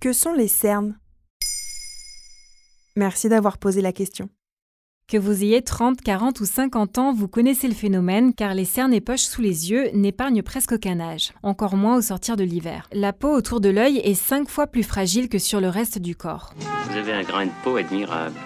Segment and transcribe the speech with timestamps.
[0.00, 0.96] Que sont les cernes?
[2.94, 4.28] Merci d'avoir posé la question.
[5.08, 8.94] Que vous ayez 30, 40 ou 50 ans, vous connaissez le phénomène car les cernes
[8.94, 12.88] et poches sous les yeux n'épargnent presque aucun âge, encore moins au sortir de l'hiver.
[12.92, 16.14] La peau autour de l'œil est 5 fois plus fragile que sur le reste du
[16.14, 16.54] corps.
[16.60, 18.36] Vous avez un grain de peau admirable.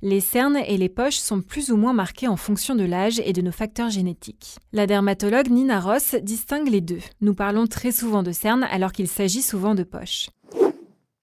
[0.00, 3.32] Les cernes et les poches sont plus ou moins marquées en fonction de l'âge et
[3.32, 4.58] de nos facteurs génétiques.
[4.72, 7.00] La dermatologue Nina Ross distingue les deux.
[7.20, 10.28] Nous parlons très souvent de cernes alors qu'il s'agit souvent de poches.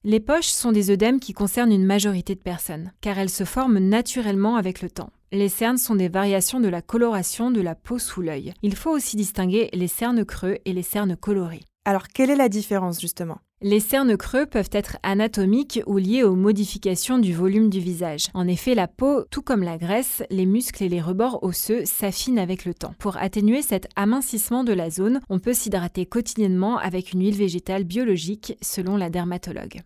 [0.03, 3.77] Les poches sont des œdèmes qui concernent une majorité de personnes, car elles se forment
[3.77, 5.11] naturellement avec le temps.
[5.31, 8.51] Les cernes sont des variations de la coloration de la peau sous l'œil.
[8.63, 11.61] Il faut aussi distinguer les cernes creux et les cernes colorées.
[11.85, 13.37] Alors quelle est la différence justement?
[13.61, 18.29] Les cernes creux peuvent être anatomiques ou liés aux modifications du volume du visage.
[18.33, 22.39] En effet, la peau, tout comme la graisse, les muscles et les rebords osseux s'affinent
[22.39, 22.95] avec le temps.
[22.97, 27.83] Pour atténuer cet amincissement de la zone, on peut s'hydrater quotidiennement avec une huile végétale
[27.83, 29.83] biologique selon la dermatologue.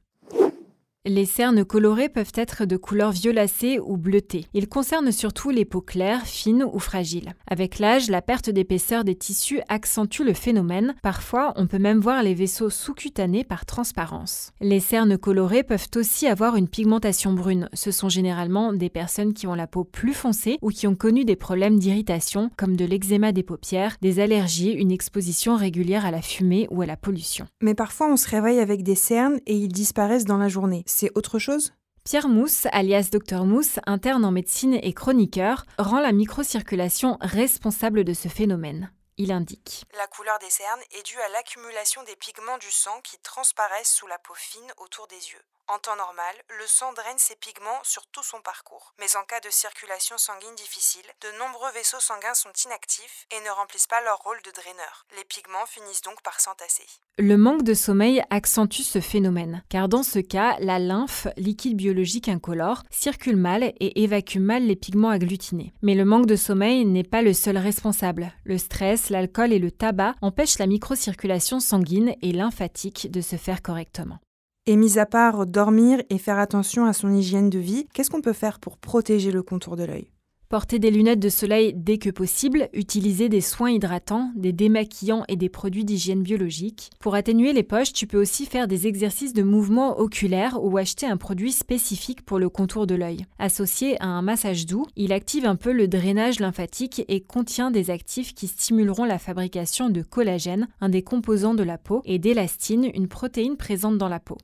[1.08, 4.48] Les cernes colorées peuvent être de couleur violacée ou bleutée.
[4.56, 7.34] Ils concernent surtout les peaux claires, fines ou fragiles.
[7.46, 10.96] Avec l'âge, la perte d'épaisseur des tissus accentue le phénomène.
[11.04, 14.52] Parfois, on peut même voir les vaisseaux sous-cutanés par transparence.
[14.62, 17.70] Les cernes colorées peuvent aussi avoir une pigmentation brune.
[17.74, 21.24] Ce sont généralement des personnes qui ont la peau plus foncée ou qui ont connu
[21.24, 26.24] des problèmes d'irritation comme de l'eczéma des paupières, des allergies, une exposition régulière à la
[26.24, 27.46] fumée ou à la pollution.
[27.62, 31.12] Mais parfois on se réveille avec des cernes et ils disparaissent dans la journée c'est
[31.16, 31.74] autre chose?
[32.06, 38.14] Pierre Mousse, alias Dr Mousse, interne en médecine et chroniqueur, rend la microcirculation responsable de
[38.14, 38.92] ce phénomène.
[39.18, 43.18] Il indique La couleur des cernes est due à l'accumulation des pigments du sang qui
[43.20, 45.46] transparaissent sous la peau fine autour des yeux.
[45.68, 48.94] En temps normal, le sang draine ses pigments sur tout son parcours.
[49.00, 53.50] Mais en cas de circulation sanguine difficile, de nombreux vaisseaux sanguins sont inactifs et ne
[53.50, 55.08] remplissent pas leur rôle de draineur.
[55.18, 56.86] Les pigments finissent donc par s'entasser.
[57.18, 62.30] Le manque de sommeil accentue ce phénomène, car dans ce cas, la lymphe, liquide biologique
[62.30, 65.74] incolore, circule mal et évacue mal les pigments agglutinés.
[65.82, 68.34] Mais le manque de sommeil n'est pas le seul responsable.
[68.44, 73.62] Le stress, l'alcool et le tabac empêchent la microcirculation sanguine et lymphatique de se faire
[73.62, 74.20] correctement.
[74.68, 78.22] Et mis à part dormir et faire attention à son hygiène de vie, qu'est-ce qu'on
[78.22, 80.10] peut faire pour protéger le contour de l'œil?
[80.48, 85.36] Porter des lunettes de soleil dès que possible, utiliser des soins hydratants, des démaquillants et
[85.36, 86.92] des produits d'hygiène biologique.
[87.00, 91.08] Pour atténuer les poches, tu peux aussi faire des exercices de mouvement oculaire ou acheter
[91.08, 93.26] un produit spécifique pour le contour de l'œil.
[93.40, 97.90] Associé à un massage doux, il active un peu le drainage lymphatique et contient des
[97.90, 102.92] actifs qui stimuleront la fabrication de collagène, un des composants de la peau, et d'élastine,
[102.94, 104.38] une protéine présente dans la peau.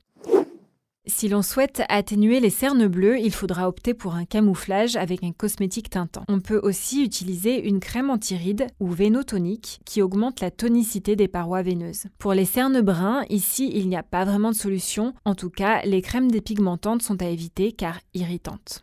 [1.22, 5.30] Si l'on souhaite atténuer les cernes bleues, il faudra opter pour un camouflage avec un
[5.30, 6.24] cosmétique teintant.
[6.26, 11.62] On peut aussi utiliser une crème anti-rides ou vénotonique qui augmente la tonicité des parois
[11.62, 12.06] veineuses.
[12.18, 15.14] Pour les cernes bruns, ici il n'y a pas vraiment de solution.
[15.24, 18.82] En tout cas, les crèmes dépigmentantes sont à éviter car irritantes.